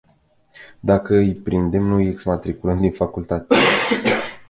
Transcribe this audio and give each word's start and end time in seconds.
Dacă 0.79 1.15
îi 1.15 1.33
prindem 1.35 1.81
nu 1.83 1.95
îi 1.95 2.07
exmatriculăm 2.07 2.79
din 2.79 2.91
facultate. 2.91 3.55